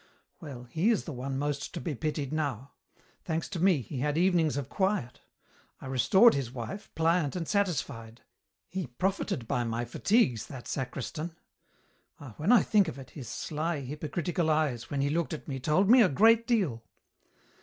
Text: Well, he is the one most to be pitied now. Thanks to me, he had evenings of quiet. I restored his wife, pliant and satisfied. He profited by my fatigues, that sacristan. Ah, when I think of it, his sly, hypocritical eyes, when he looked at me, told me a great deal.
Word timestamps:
Well, 0.39 0.63
he 0.63 0.89
is 0.89 1.03
the 1.03 1.11
one 1.13 1.37
most 1.37 1.75
to 1.75 1.79
be 1.79 1.93
pitied 1.93 2.33
now. 2.33 2.71
Thanks 3.23 3.47
to 3.49 3.59
me, 3.59 3.81
he 3.81 3.99
had 3.99 4.17
evenings 4.17 4.57
of 4.57 4.67
quiet. 4.67 5.21
I 5.79 5.85
restored 5.85 6.33
his 6.33 6.51
wife, 6.51 6.89
pliant 6.95 7.35
and 7.35 7.47
satisfied. 7.47 8.23
He 8.67 8.87
profited 8.87 9.47
by 9.47 9.63
my 9.63 9.85
fatigues, 9.85 10.47
that 10.47 10.67
sacristan. 10.67 11.35
Ah, 12.19 12.33
when 12.37 12.51
I 12.51 12.63
think 12.63 12.87
of 12.87 12.97
it, 12.97 13.11
his 13.11 13.29
sly, 13.29 13.81
hypocritical 13.81 14.49
eyes, 14.49 14.89
when 14.89 15.01
he 15.01 15.11
looked 15.11 15.33
at 15.35 15.47
me, 15.47 15.59
told 15.59 15.87
me 15.87 16.01
a 16.01 16.09
great 16.09 16.47
deal. 16.47 16.83